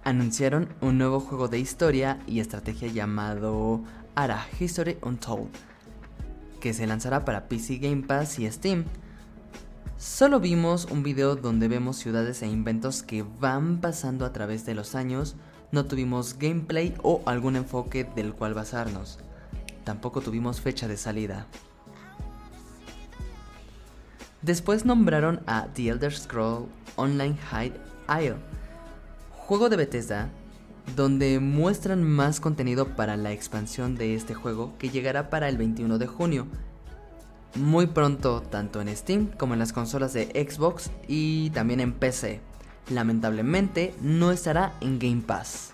[0.03, 3.83] Anunciaron un nuevo juego de historia y estrategia llamado
[4.15, 5.49] Ara History Untold,
[6.59, 8.85] que se lanzará para PC Game Pass y Steam.
[9.97, 14.73] Solo vimos un video donde vemos ciudades e inventos que van pasando a través de
[14.73, 15.35] los años,
[15.71, 19.19] no tuvimos gameplay o algún enfoque del cual basarnos.
[19.83, 21.47] Tampoco tuvimos fecha de salida.
[24.41, 27.79] Después nombraron a The Elder Scroll Online Hide
[28.09, 28.37] Isle,
[29.31, 30.29] juego de Bethesda
[30.95, 35.97] donde muestran más contenido para la expansión de este juego que llegará para el 21
[35.97, 36.47] de junio.
[37.55, 42.41] Muy pronto, tanto en Steam como en las consolas de Xbox y también en PC.
[42.91, 45.71] Lamentablemente no estará en Game Pass.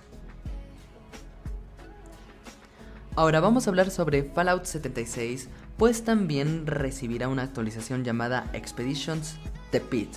[3.15, 9.37] Ahora vamos a hablar sobre Fallout 76, pues también recibirá una actualización llamada Expeditions
[9.71, 10.09] The Pit,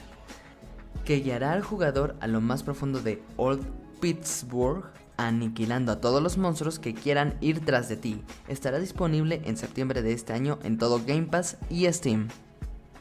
[1.06, 3.64] que guiará al jugador a lo más profundo de Old
[4.02, 4.84] Pittsburgh,
[5.16, 8.22] aniquilando a todos los monstruos que quieran ir tras de ti.
[8.48, 12.28] Estará disponible en septiembre de este año en todo Game Pass y Steam.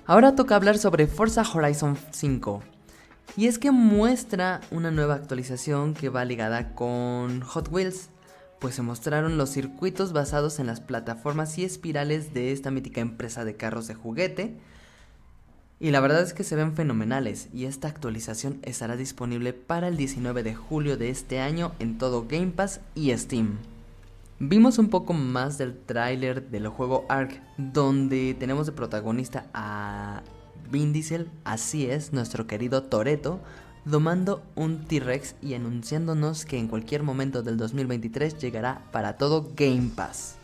[0.05, 2.63] Ahora toca hablar sobre Forza Horizon 5.
[3.37, 8.09] Y es que muestra una nueva actualización que va ligada con Hot Wheels,
[8.59, 13.45] pues se mostraron los circuitos basados en las plataformas y espirales de esta mítica empresa
[13.45, 14.57] de carros de juguete,
[15.81, 19.95] y la verdad es que se ven fenomenales y esta actualización estará disponible para el
[19.95, 23.59] 19 de julio de este año en todo Game Pass y Steam.
[24.39, 30.21] Vimos un poco más del tráiler del juego Ark, donde tenemos de protagonista a
[30.69, 33.39] Vin Diesel, así es, nuestro querido Toreto,
[33.85, 39.89] domando un T-Rex y anunciándonos que en cualquier momento del 2023 llegará para todo Game
[39.95, 40.35] Pass.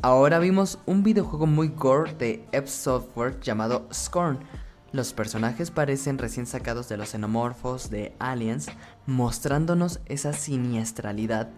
[0.00, 4.40] Ahora vimos un videojuego muy gore de Ep Software llamado Scorn.
[4.90, 8.66] Los personajes parecen recién sacados de los xenomorfos de Aliens,
[9.06, 11.50] mostrándonos esa siniestralidad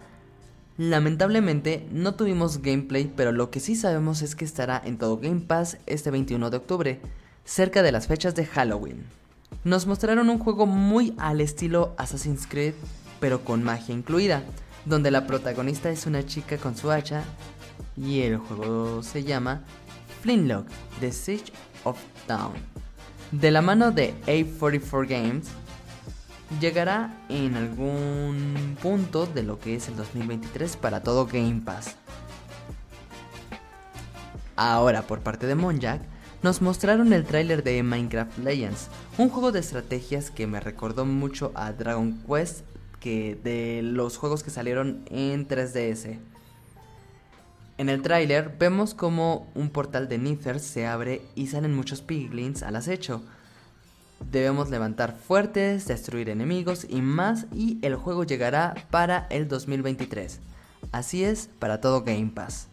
[0.77, 5.41] Lamentablemente no tuvimos gameplay, pero lo que sí sabemos es que estará en todo Game
[5.41, 6.99] Pass este 21 de octubre,
[7.45, 9.05] cerca de las fechas de Halloween.
[9.63, 12.73] Nos mostraron un juego muy al estilo Assassin's Creed,
[13.21, 14.43] pero con magia incluida,
[14.83, 17.23] donde la protagonista es una chica con su hacha
[17.95, 19.63] y el juego se llama
[20.21, 20.67] Flintlock,
[20.99, 21.53] The Siege
[21.85, 21.97] of
[22.27, 22.53] Town.
[23.31, 25.47] De la mano de A44 Games,
[26.59, 31.95] llegará en algún punto de lo que es el 2023 para todo Game Pass.
[34.55, 36.01] Ahora, por parte de Monjack,
[36.41, 38.87] nos mostraron el tráiler de Minecraft Legends,
[39.17, 42.63] un juego de estrategias que me recordó mucho a Dragon Quest
[42.99, 46.19] que de los juegos que salieron en 3DS.
[47.77, 52.63] En el tráiler vemos como un portal de Nether se abre y salen muchos piglins
[52.63, 53.21] al acecho.
[54.19, 60.39] Debemos levantar fuertes, destruir enemigos y más y el juego llegará para el 2023.
[60.91, 62.67] Así es, para todo Game Pass.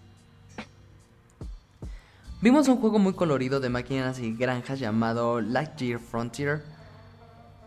[2.41, 6.63] Vimos un juego muy colorido de máquinas y granjas llamado Lightyear Frontier,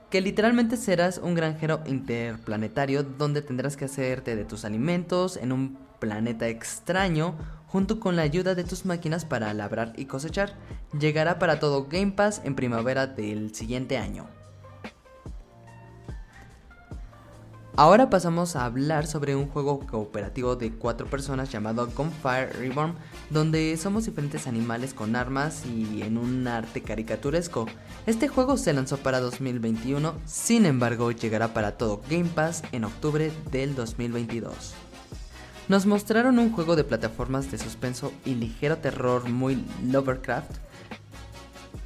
[0.10, 5.78] que literalmente serás un granjero interplanetario donde tendrás que hacerte de tus alimentos en un
[6.00, 7.36] planeta extraño
[7.76, 10.54] junto con la ayuda de tus máquinas para labrar y cosechar.
[10.98, 14.30] Llegará para todo Game Pass en primavera del siguiente año.
[17.76, 22.96] Ahora pasamos a hablar sobre un juego cooperativo de cuatro personas llamado Gunfire Reborn,
[23.30, 27.66] donde somos diferentes animales con armas y en un arte caricaturesco.
[28.06, 33.34] Este juego se lanzó para 2021, sin embargo llegará para todo Game Pass en octubre
[33.52, 34.76] del 2022.
[35.68, 40.58] Nos mostraron un juego de plataformas de suspenso y ligero terror muy Lovercraft,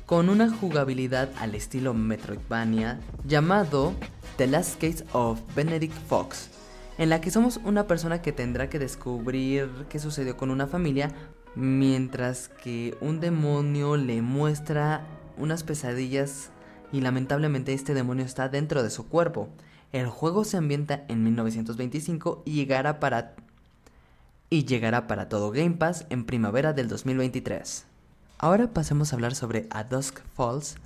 [0.05, 3.93] con una jugabilidad al estilo Metroidvania llamado
[4.35, 6.49] The Last Case of Benedict Fox,
[6.97, 11.13] en la que somos una persona que tendrá que descubrir qué sucedió con una familia
[11.55, 15.05] mientras que un demonio le muestra
[15.37, 16.49] unas pesadillas
[16.91, 19.47] y lamentablemente este demonio está dentro de su cuerpo.
[19.93, 23.35] El juego se ambienta en 1925 y llegará para
[24.49, 27.85] y llegará para todo Game Pass en primavera del 2023.
[28.37, 30.77] Ahora pasemos a hablar sobre A Dusk Falls,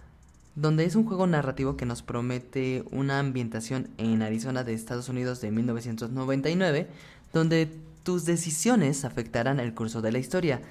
[0.56, 5.40] donde es un juego narrativo que nos promete una ambientación en Arizona de Estados Unidos
[5.42, 6.88] de 1999,
[7.32, 7.72] donde
[8.04, 10.62] tus decisiones afectarán el curso de la historia.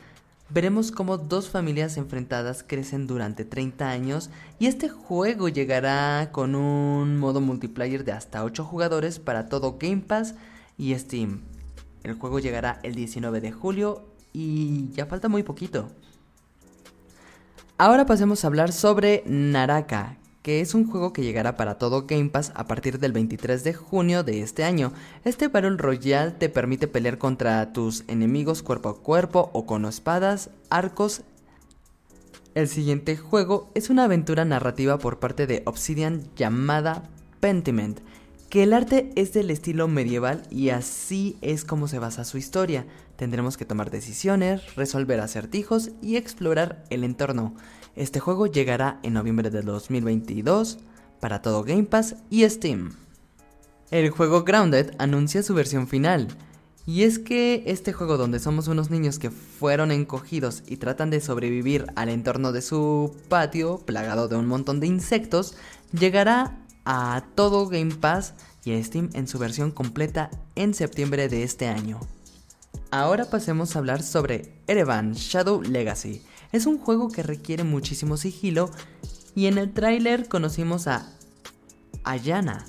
[0.50, 4.28] Veremos cómo dos familias enfrentadas crecen durante 30 años
[4.58, 10.02] y este juego llegará con un modo multiplayer de hasta 8 jugadores para todo Game
[10.02, 10.34] Pass
[10.76, 11.51] y Steam.
[12.02, 15.88] El juego llegará el 19 de julio y ya falta muy poquito.
[17.78, 22.30] Ahora pasemos a hablar sobre Naraka, que es un juego que llegará para todo Game
[22.30, 24.92] Pass a partir del 23 de junio de este año.
[25.24, 30.50] Este Battle Royale te permite pelear contra tus enemigos cuerpo a cuerpo o con espadas,
[30.70, 31.22] arcos.
[32.54, 37.04] El siguiente juego es una aventura narrativa por parte de Obsidian llamada
[37.40, 38.00] Pentiment
[38.52, 42.84] que el arte es del estilo medieval y así es como se basa su historia.
[43.16, 47.54] Tendremos que tomar decisiones, resolver acertijos y explorar el entorno.
[47.96, 50.80] Este juego llegará en noviembre de 2022
[51.18, 52.92] para todo Game Pass y Steam.
[53.90, 56.28] El juego Grounded anuncia su versión final.
[56.84, 61.22] Y es que este juego donde somos unos niños que fueron encogidos y tratan de
[61.22, 65.54] sobrevivir al entorno de su patio plagado de un montón de insectos,
[65.98, 71.42] llegará a todo Game Pass y a Steam en su versión completa en septiembre de
[71.42, 72.00] este año.
[72.90, 76.22] Ahora pasemos a hablar sobre Erevan Shadow Legacy.
[76.52, 78.70] Es un juego que requiere muchísimo sigilo
[79.34, 81.08] y en el tráiler conocimos a
[82.04, 82.66] Ayana,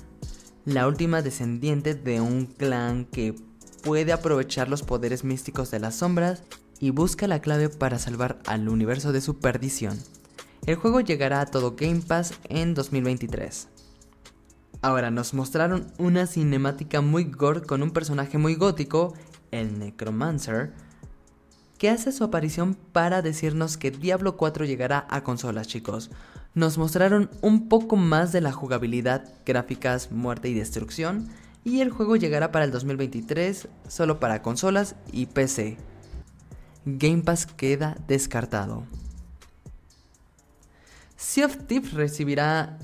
[0.64, 3.34] la última descendiente de un clan que
[3.82, 6.42] puede aprovechar los poderes místicos de las sombras
[6.80, 9.98] y busca la clave para salvar al universo de su perdición.
[10.66, 13.68] El juego llegará a todo Game Pass en 2023.
[14.84, 19.14] Ahora nos mostraron una cinemática muy gore con un personaje muy gótico,
[19.50, 20.74] el Necromancer,
[21.78, 26.10] que hace su aparición para decirnos que Diablo 4 llegará a consolas, chicos.
[26.52, 31.30] Nos mostraron un poco más de la jugabilidad, gráficas, muerte y destrucción,
[31.64, 35.78] y el juego llegará para el 2023 solo para consolas y PC.
[36.84, 38.84] Game Pass queda descartado.
[41.16, 42.76] Sea of Thieves recibirá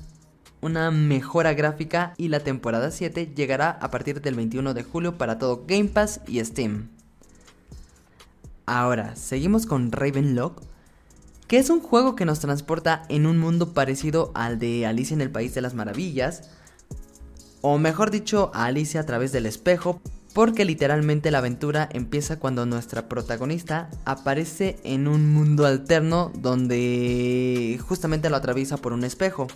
[0.61, 5.37] una mejora gráfica y la temporada 7 llegará a partir del 21 de julio para
[5.37, 6.89] todo Game Pass y Steam.
[8.65, 10.61] Ahora, seguimos con Ravenlock,
[11.47, 15.21] que es un juego que nos transporta en un mundo parecido al de Alicia en
[15.21, 16.49] el País de las Maravillas,
[17.61, 20.01] o mejor dicho, a Alicia a través del espejo,
[20.33, 28.29] porque literalmente la aventura empieza cuando nuestra protagonista aparece en un mundo alterno donde justamente
[28.29, 29.47] lo atraviesa por un espejo.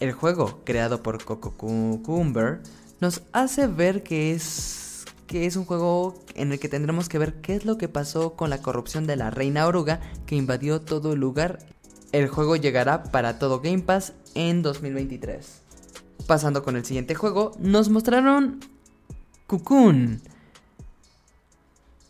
[0.00, 2.60] El juego, creado por Coco Cucumber,
[3.00, 7.40] nos hace ver que es, que es un juego en el que tendremos que ver
[7.40, 11.14] qué es lo que pasó con la corrupción de la reina oruga que invadió todo
[11.14, 11.58] el lugar.
[12.12, 15.62] El juego llegará para todo Game Pass en 2023.
[16.28, 18.60] Pasando con el siguiente juego, nos mostraron
[19.48, 20.20] Cocoon.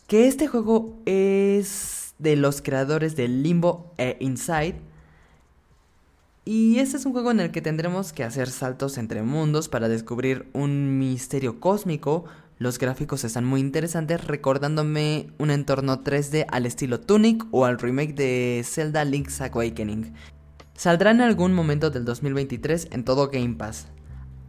[0.06, 4.87] Que este juego es de los creadores de Limbo e Inside.
[6.50, 9.86] Y este es un juego en el que tendremos que hacer saltos entre mundos para
[9.86, 12.24] descubrir un misterio cósmico.
[12.56, 18.14] Los gráficos están muy interesantes, recordándome un entorno 3D al estilo Tunic o al remake
[18.14, 20.14] de Zelda Link's Awakening.
[20.72, 23.88] Saldrá en algún momento del 2023 en todo Game Pass.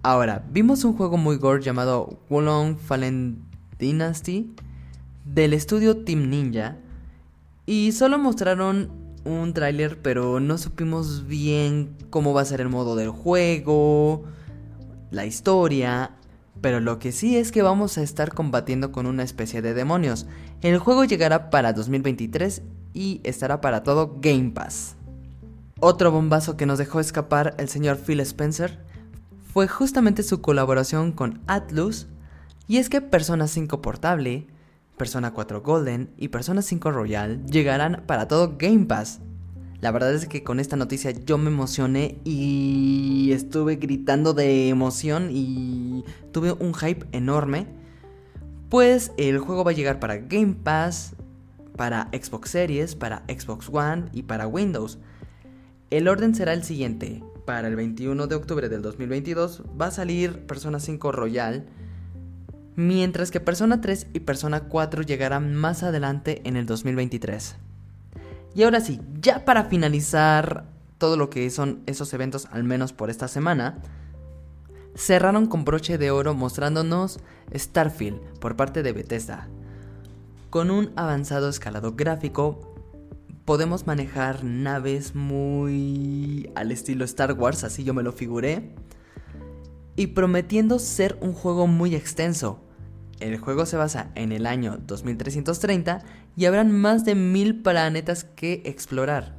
[0.02, 3.44] Ahora, vimos un juego muy gore llamado Wulong Fallen
[3.78, 4.56] Dynasty
[5.26, 6.78] del estudio Team Ninja
[7.66, 12.96] y solo mostraron un tráiler pero no supimos bien cómo va a ser el modo
[12.96, 14.24] del juego,
[15.12, 16.12] la historia,
[16.62, 20.28] pero lo que sí es que vamos a estar combatiendo con una especie de demonios.
[20.62, 22.62] El juego llegará para 2023
[22.94, 24.96] y estará para todo Game Pass.
[25.80, 28.80] Otro bombazo que nos dejó escapar el señor Phil Spencer
[29.54, 32.08] fue justamente su colaboración con Atlus,
[32.68, 34.46] y es que Persona 5 Portable,
[35.00, 39.22] Persona 4 Golden y Persona 5 Royal llegarán para todo Game Pass.
[39.80, 45.30] La verdad es que con esta noticia yo me emocioné y estuve gritando de emoción
[45.32, 47.66] y tuve un hype enorme.
[48.70, 51.16] Pues el juego va a llegar para Game Pass,
[51.78, 55.00] para Xbox Series, para Xbox One y para Windows.
[55.92, 60.46] El orden será el siguiente para el 21 de octubre del 2022 va a salir
[60.46, 61.66] Persona 5 Royal,
[62.80, 67.58] mientras que Persona 3 y Persona 4 llegarán más adelante en el 2023.
[68.56, 70.64] Y ahora sí, ya para finalizar
[70.98, 73.80] todo lo que son esos eventos, al menos por esta semana,
[74.96, 77.20] cerraron con broche de oro mostrándonos
[77.54, 79.50] Starfield por parte de Bethesda,
[80.50, 82.76] con un avanzado escalado gráfico
[83.44, 88.74] podemos manejar naves muy al estilo Star Wars, así yo me lo figuré.
[89.98, 92.69] Y prometiendo ser un juego muy extenso.
[93.20, 96.02] El juego se basa en el año 2330
[96.38, 99.36] y habrán más de mil planetas que explorar.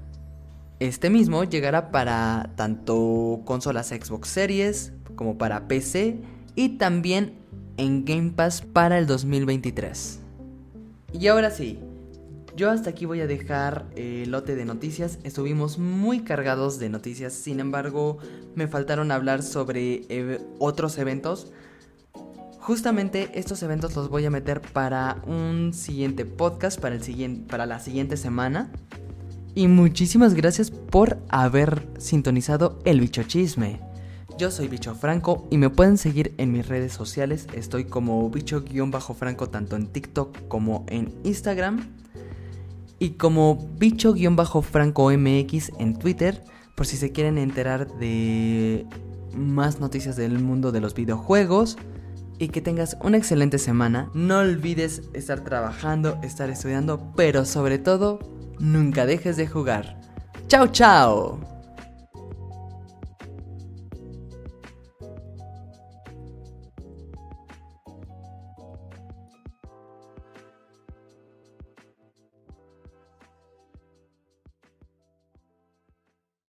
[0.80, 6.18] Este mismo llegará para tanto consolas Xbox Series como para PC
[6.56, 7.34] y también
[7.76, 10.20] en Game Pass para el 2023.
[11.12, 11.78] Y ahora sí,
[12.56, 15.18] yo hasta aquí voy a dejar el lote de noticias.
[15.24, 18.18] Estuvimos muy cargados de noticias, sin embargo
[18.54, 21.52] me faltaron hablar sobre eh, otros eventos.
[22.60, 27.64] Justamente estos eventos los voy a meter para un siguiente podcast, para, el siguiente, para
[27.64, 28.70] la siguiente semana.
[29.54, 33.80] Y muchísimas gracias por haber sintonizado el bicho chisme.
[34.38, 37.46] Yo soy Bicho Franco y me pueden seguir en mis redes sociales.
[37.54, 41.88] Estoy como bicho-franco tanto en TikTok como en Instagram
[42.98, 46.42] y como bicho-franco MX en Twitter
[46.74, 48.86] por si se quieren enterar de
[49.34, 51.76] más noticias del mundo de los videojuegos
[52.40, 54.10] y que tengas una excelente semana.
[54.14, 58.18] No olvides estar trabajando, estar estudiando, pero sobre todo,
[58.58, 60.00] nunca dejes de jugar.
[60.48, 61.59] ¡Chao, chao!